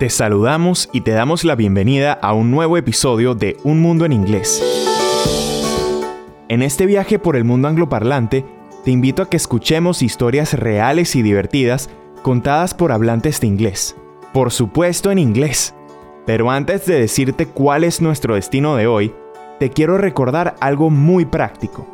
[0.00, 4.14] Te saludamos y te damos la bienvenida a un nuevo episodio de Un Mundo en
[4.14, 4.64] Inglés.
[6.48, 8.46] En este viaje por el mundo angloparlante,
[8.82, 11.90] te invito a que escuchemos historias reales y divertidas
[12.22, 13.94] contadas por hablantes de inglés.
[14.32, 15.74] Por supuesto en inglés.
[16.24, 19.12] Pero antes de decirte cuál es nuestro destino de hoy,
[19.58, 21.86] te quiero recordar algo muy práctico.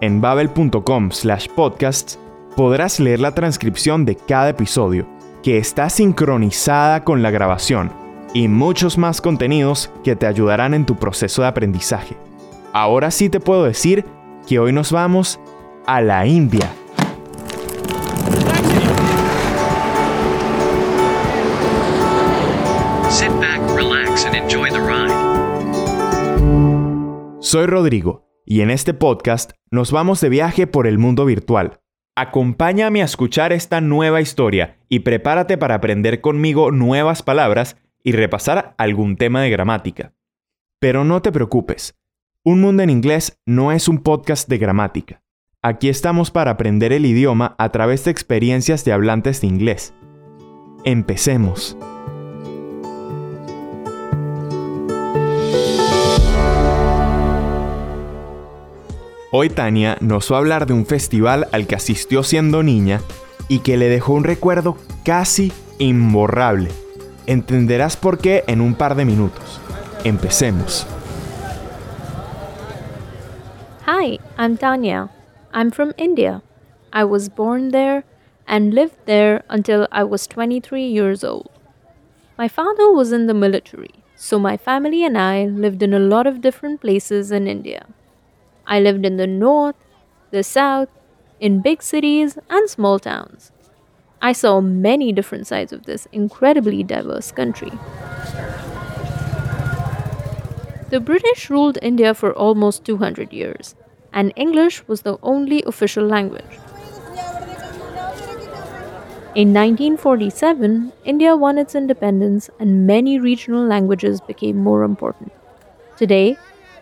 [0.00, 2.18] En babel.com slash podcasts
[2.56, 5.06] podrás leer la transcripción de cada episodio
[5.46, 7.92] que está sincronizada con la grabación
[8.34, 12.16] y muchos más contenidos que te ayudarán en tu proceso de aprendizaje.
[12.72, 14.04] Ahora sí te puedo decir
[14.48, 15.38] que hoy nos vamos
[15.86, 16.68] a la India.
[27.38, 31.78] Soy Rodrigo y en este podcast nos vamos de viaje por el mundo virtual
[32.18, 38.74] Acompáñame a escuchar esta nueva historia y prepárate para aprender conmigo nuevas palabras y repasar
[38.78, 40.14] algún tema de gramática.
[40.80, 41.94] Pero no te preocupes,
[42.42, 45.20] Un Mundo en Inglés no es un podcast de gramática.
[45.60, 49.92] Aquí estamos para aprender el idioma a través de experiencias de hablantes de inglés.
[50.84, 51.76] Empecemos.
[59.32, 63.00] Hoy Tania nos va a hablar de un festival al que asistió siendo niña
[63.48, 66.70] y que le dejó un recuerdo casi imborrable.
[67.26, 69.60] Entenderás por qué en un par de minutos.
[70.04, 70.86] Empecemos.
[73.86, 75.08] Hi, I'm Tanya.
[75.52, 76.42] I'm from India.
[76.92, 78.04] I was born there
[78.46, 81.50] and lived there until I was 23 years old.
[82.38, 86.28] My father was in the military, so my family and I lived in a lot
[86.28, 87.86] of different places in India.
[88.66, 89.76] I lived in the north,
[90.30, 90.88] the south,
[91.40, 93.52] in big cities and small towns.
[94.20, 97.72] I saw many different sides of this incredibly diverse country.
[100.90, 103.74] The British ruled India for almost 200 years,
[104.12, 106.58] and English was the only official language.
[109.34, 115.30] In 1947, India won its independence and many regional languages became more important.
[115.98, 116.38] Today,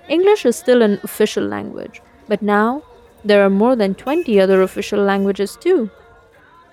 [0.08, 2.82] English is still an official language, but now
[3.24, 5.90] there are more than 20 other official languages too.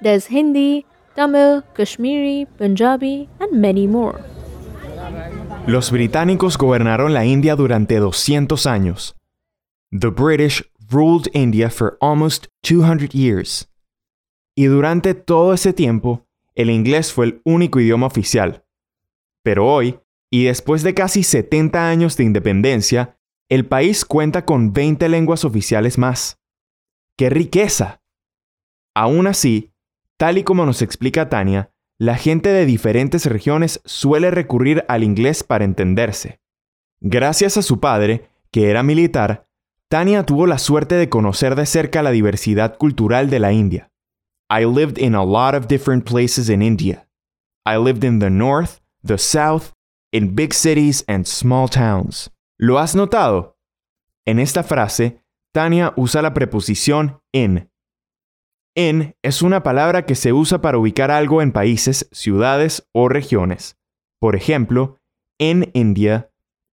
[0.02, 4.20] There's Hindi, Tamil, Kashmiri, Punjabi, and many more.
[5.68, 9.16] Los británicos gobernaron la India durante 200 años.
[9.91, 13.70] The British ruled India for almost 200 years.
[14.56, 16.25] Y durante todo ese tiempo,
[16.56, 18.66] el inglés fue el único idioma oficial.
[19.44, 20.00] Pero hoy,
[20.30, 23.18] y después de casi 70 años de independencia,
[23.51, 26.39] el país cuenta con 20 lenguas oficiales más.
[27.17, 28.01] ¡Qué riqueza!
[28.95, 29.73] Aún así,
[30.17, 31.69] tal y como nos explica Tania,
[32.00, 36.40] la gente de diferentes regiones suele recurrir al inglés para entenderse.
[37.01, 39.50] Gracias a su padre, que era militar,
[39.90, 43.91] Tania tuvo la suerte de conocer de cerca la diversidad cultural de la India.
[44.50, 47.06] I lived in a lot of different places in India.
[47.67, 49.73] I lived in the north, the south,
[50.13, 52.31] in big cities and small towns.
[52.63, 53.57] ¿Lo has notado?
[54.23, 57.72] En esta frase, Tania usa la preposición in.
[58.75, 63.79] In es una palabra que se usa para ubicar algo en países, ciudades o regiones.
[64.19, 64.99] Por ejemplo,
[65.39, 66.29] in India,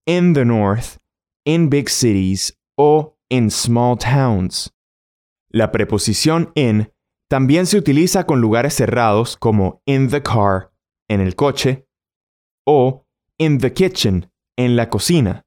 [0.07, 0.99] in the north,
[1.47, 4.71] in big cities o in small towns.
[5.49, 6.93] La preposición in
[7.31, 10.71] también se utiliza con lugares cerrados como in the car,
[11.09, 11.87] en el coche,
[12.67, 13.07] o
[13.39, 15.47] in the kitchen, en la cocina.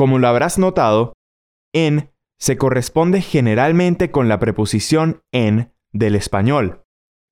[0.00, 1.12] Como lo habrás notado,
[1.74, 6.84] en se corresponde generalmente con la preposición en del español.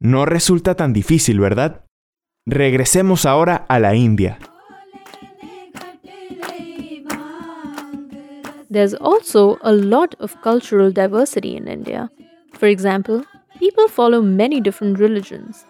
[0.03, 1.87] No resulta tan difícil, ¿verdad?
[2.47, 4.39] Regresemos ahora a la India.
[8.71, 12.13] There's also a lot of cultural diversity in India.
[12.53, 13.25] For example,
[13.59, 15.65] people follow many different religions.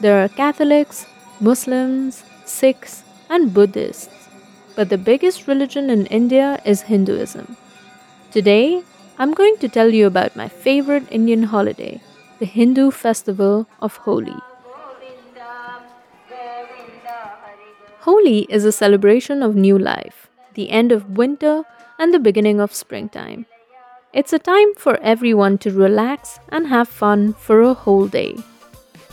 [0.00, 1.06] There are Catholics,
[1.38, 4.13] Muslims, Sikhs, and Buddhists
[4.76, 7.56] but the biggest religion in India is Hinduism.
[8.32, 8.82] Today,
[9.18, 12.00] I'm going to tell you about my favorite Indian holiday,
[12.40, 14.36] the Hindu festival of Holi.
[18.00, 21.62] Holi is a celebration of new life, the end of winter,
[21.98, 23.46] and the beginning of springtime.
[24.12, 28.36] It's a time for everyone to relax and have fun for a whole day.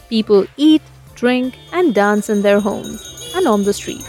[0.09, 0.81] People eat,
[1.15, 4.03] drink, and dance in their homes and on the street.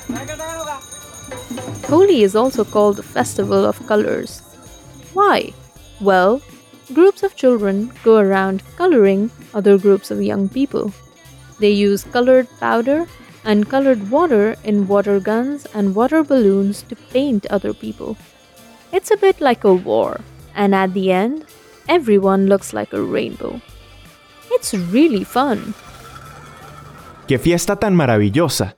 [1.93, 4.41] Holi is also called the Festival of Colors.
[5.13, 5.53] Why?
[6.01, 6.41] Well,
[6.95, 10.91] groups of children go around coloring other groups of young people.
[11.61, 13.05] They use colored powder
[13.45, 18.17] and colored water in water guns and water balloons to paint other people.
[18.91, 20.23] It's a bit like a war,
[20.55, 21.45] and at the end,
[21.91, 23.61] everyone looks like a rainbow.
[24.51, 25.75] It's really fun.
[27.29, 28.77] ¡Qué fiesta tan maravillosa!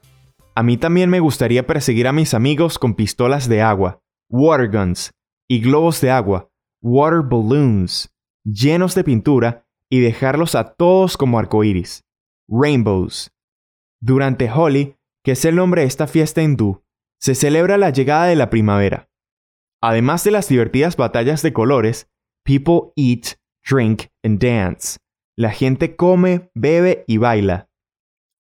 [0.57, 5.13] A mí también me gustaría perseguir a mis amigos con pistolas de agua, water guns,
[5.49, 6.49] y globos de agua,
[6.81, 8.15] water balloons,
[8.45, 12.05] llenos de pintura y dejarlos a todos como arcoíris,
[12.49, 13.33] rainbows.
[14.01, 16.85] Durante Holi, que es el nombre de esta fiesta hindú,
[17.21, 19.09] se celebra la llegada de la primavera.
[19.83, 22.09] Además de las divertidas batallas de colores,
[22.45, 24.99] people eat, drink and dance.
[25.37, 27.69] La gente come, bebe y baila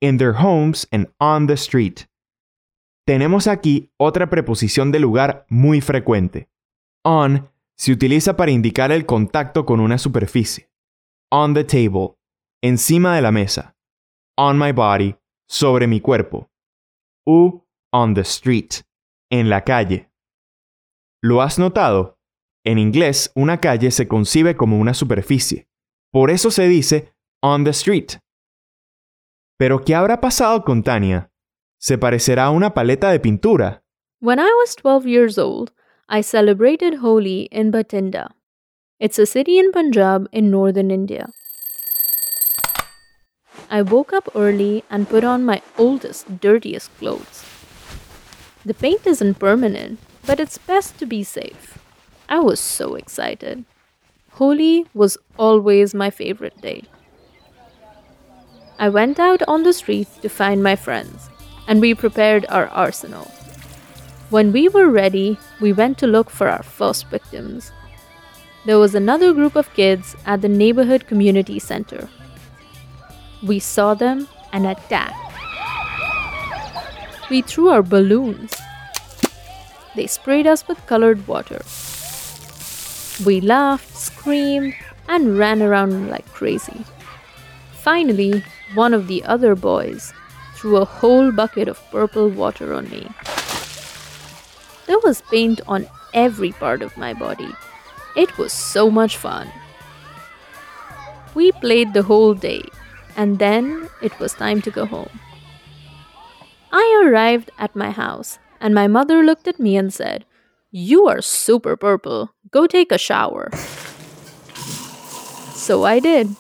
[0.03, 2.09] in their homes and on the street.
[3.07, 6.49] Tenemos aquí otra preposición de lugar muy frecuente.
[7.05, 10.69] On se utiliza para indicar el contacto con una superficie.
[11.31, 12.17] On the table,
[12.63, 13.75] encima de la mesa.
[14.37, 15.17] On my body,
[15.49, 16.51] sobre mi cuerpo.
[17.27, 18.83] U on the street,
[19.31, 20.11] en la calle.
[21.23, 22.19] ¿Lo has notado?
[22.65, 25.69] En inglés, una calle se concibe como una superficie.
[26.13, 27.13] Por eso se dice
[27.43, 28.22] on the street.
[29.63, 31.31] Pero ¿qué habrá pasado con Tania?
[31.79, 33.85] ¿Se parecerá a una paleta de pintura?
[34.19, 35.71] When I was 12 years old,
[36.09, 38.35] I celebrated Holi in Bathinda.
[38.99, 41.29] It's a city in Punjab in northern India.
[43.71, 47.45] I woke up early and put on my oldest, dirtiest clothes.
[48.67, 51.79] The paint isn't permanent, but it's best to be safe.
[52.29, 53.65] I was so excited.
[54.33, 56.83] Holi was always my favorite day.
[58.83, 61.31] I went out on the street to find my friends,
[61.69, 63.31] and we prepared our arsenal.
[64.29, 67.71] When we were ready, we went to look for our first victims.
[68.67, 72.09] There was another group of kids at the neighborhood community center.
[73.41, 75.33] We saw them and attacked.
[77.31, 78.53] We threw our balloons.
[79.95, 81.63] They sprayed us with colored water.
[83.25, 84.75] We laughed, screamed,
[85.07, 86.85] and ran around like crazy.
[87.75, 88.43] Finally,
[88.75, 90.13] one of the other boys
[90.55, 93.09] threw a whole bucket of purple water on me.
[94.87, 97.49] There was paint on every part of my body.
[98.17, 99.51] It was so much fun.
[101.35, 102.63] We played the whole day,
[103.17, 105.21] and then it was time to go home.
[106.71, 110.25] I arrived at my house, and my mother looked at me and said,
[110.71, 112.35] You are super purple.
[112.51, 113.51] Go take a shower.
[115.55, 116.37] So I did,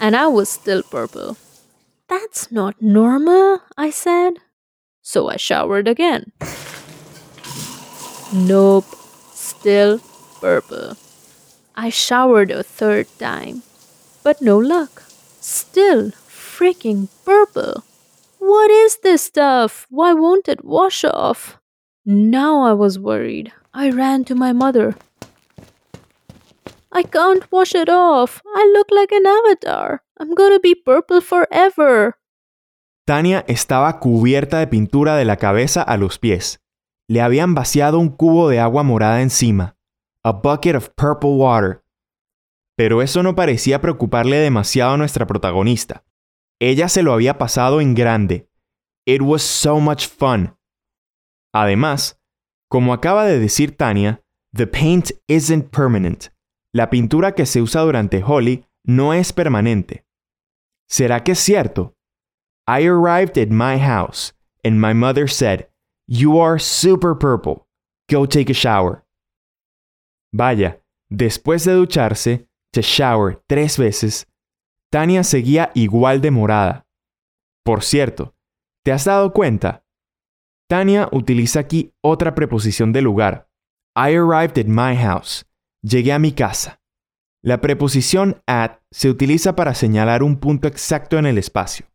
[0.00, 1.36] and I was still purple.
[2.08, 4.34] That's not normal, I said.
[5.02, 6.32] So I showered again.
[8.32, 8.86] Nope,
[9.32, 10.00] still
[10.40, 10.96] purple.
[11.74, 13.62] I showered a third time,
[14.22, 15.02] but no luck.
[15.40, 16.10] Still
[16.56, 17.84] freaking purple.
[18.38, 19.86] What is this stuff?
[19.90, 21.58] Why won't it wash off?
[22.04, 23.52] Now I was worried.
[23.74, 24.96] I ran to my mother.
[26.92, 28.40] I can't wash it off.
[28.54, 30.02] I look like an avatar.
[30.18, 32.16] I'm gonna be purple forever.
[33.04, 36.60] Tania estaba cubierta de pintura de la cabeza a los pies.
[37.08, 39.76] Le habían vaciado un cubo de agua morada encima.
[40.24, 41.84] A bucket of purple water.
[42.76, 46.04] Pero eso no parecía preocuparle demasiado a nuestra protagonista.
[46.58, 48.48] Ella se lo había pasado en grande.
[49.06, 50.56] It was so much fun.
[51.52, 52.20] Además,
[52.68, 56.28] como acaba de decir Tania, the paint isn't permanent.
[56.72, 60.05] La pintura que se usa durante Holi no es permanente.
[60.88, 61.94] ¿Será que es cierto?
[62.66, 64.32] I arrived at my house,
[64.64, 65.68] and my mother said,
[66.06, 67.66] You are super purple.
[68.08, 69.04] Go take a shower.
[70.32, 74.26] Vaya, después de ducharse, to shower tres veces,
[74.90, 76.86] Tania seguía igual de morada.
[77.64, 78.34] Por cierto,
[78.84, 79.84] ¿te has dado cuenta?
[80.68, 83.48] Tania utiliza aquí otra preposición de lugar.
[83.96, 85.44] I arrived at my house.
[85.82, 86.80] Llegué a mi casa.
[87.46, 91.86] La preposición at se utiliza para señalar un punto exacto en el espacio,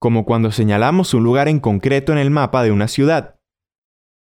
[0.00, 3.38] como cuando señalamos un lugar en concreto en el mapa de una ciudad.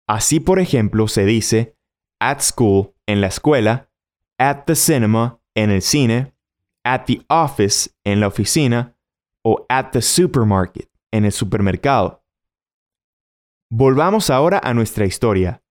[0.09, 1.76] Así, por ejemplo, se dice
[2.19, 3.90] at school en la escuela,
[4.38, 6.33] at the cinema en el cine,
[6.83, 8.97] at the office en la oficina
[9.45, 12.25] o at the supermarket en el supermercado.
[13.71, 15.62] Volvamos ahora a nuestra historia.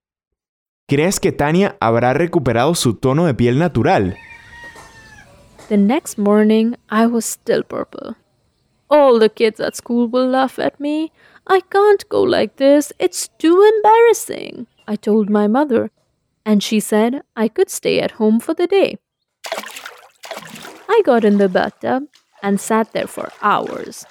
[0.87, 4.15] ¿Crees que Tania habrá recuperado su tono de piel natural?
[5.69, 8.15] The next morning, I was still purple.
[8.89, 11.11] All the kids at school will laugh at me.
[11.45, 12.93] I can't go like this.
[12.99, 15.91] It's too embarrassing, I told my mother,
[16.45, 18.97] and she said I could stay at home for the day.
[20.87, 22.03] I got in the bathtub
[22.41, 24.05] and sat there for hours.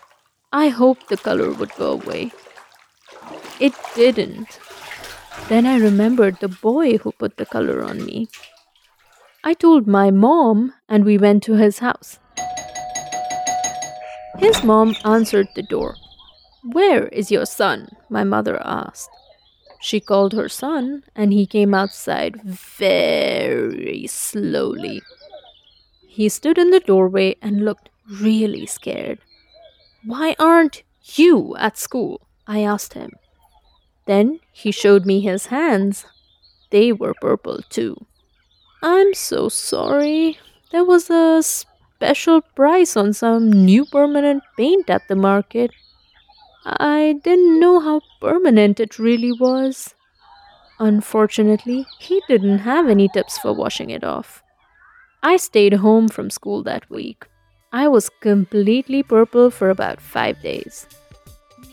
[0.53, 2.33] I hoped the color would go away.
[3.59, 4.59] It didn't.
[5.49, 8.29] Then I remembered the boy who put the color on me.
[9.45, 12.19] I told my mom, and we went to his house.
[14.39, 15.95] His mom answered the door.
[16.63, 17.89] Where is your son?
[18.11, 19.11] My mother asked.
[19.81, 25.03] She called her son, and he came outside very slowly.
[26.07, 27.89] He stood in the doorway and looked
[28.21, 29.21] really scared.
[30.05, 30.83] Why aren't
[31.15, 32.21] you at school?
[32.47, 33.13] I asked him.
[34.07, 36.07] Then he showed me his hands.
[36.71, 38.07] They were purple too.
[38.87, 40.39] I'm so sorry.
[40.71, 45.73] There was a special price on some new permanent paint at the market.
[46.65, 49.93] I didn't know how permanent it really was.
[50.79, 54.45] Unfortunately, he didn't have any tips for washing it off.
[55.21, 57.27] I stayed home from school that week.
[57.73, 60.87] I was completely purple for about five days.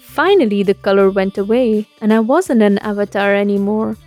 [0.02, 3.98] Finally, the color went away, and I wasn't an avatar anymore.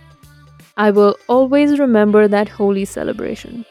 [0.77, 3.65] I will always remember that holy celebration.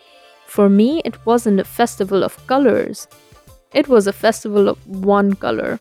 [0.46, 3.08] For me, it wasn't a festival of colors,
[3.72, 5.78] it was a festival of one color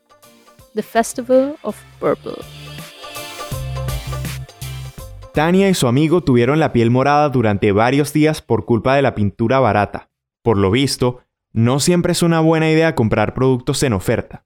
[0.76, 2.44] the Festival of Purple.
[5.34, 9.16] Tania y su amigo tuvieron la piel morada durante varios días por culpa de la
[9.16, 10.10] pintura barata.
[10.44, 11.22] Por lo visto,
[11.54, 14.46] no siempre es una buena idea comprar productos en oferta.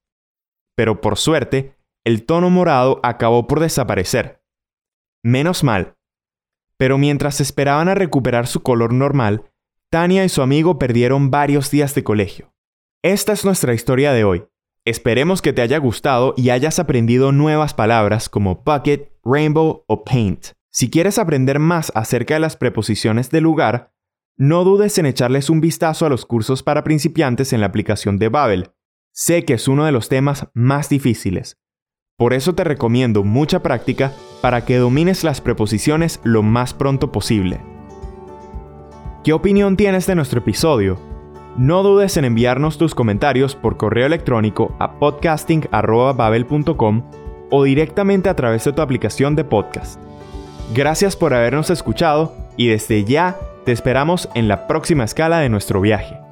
[0.76, 4.42] Pero por suerte, el tono morado acabó por desaparecer.
[5.24, 5.96] Menos mal,
[6.80, 9.44] pero mientras esperaban a recuperar su color normal,
[9.92, 12.54] Tania y su amigo perdieron varios días de colegio.
[13.04, 14.46] Esta es nuestra historia de hoy.
[14.86, 20.54] Esperemos que te haya gustado y hayas aprendido nuevas palabras como bucket, rainbow o paint.
[20.72, 23.92] Si quieres aprender más acerca de las preposiciones de lugar,
[24.38, 28.30] no dudes en echarles un vistazo a los cursos para principiantes en la aplicación de
[28.30, 28.72] Babel.
[29.12, 31.58] Sé que es uno de los temas más difíciles,
[32.20, 37.60] por eso te recomiendo mucha práctica para que domines las preposiciones lo más pronto posible.
[39.24, 40.98] ¿Qué opinión tienes de nuestro episodio?
[41.58, 47.04] No dudes en enviarnos tus comentarios por correo electrónico a podcasting.babel.com
[47.52, 50.00] o directamente a través de tu aplicación de podcast.
[50.74, 55.82] Gracias por habernos escuchado y desde ya te esperamos en la próxima escala de nuestro
[55.82, 56.29] viaje.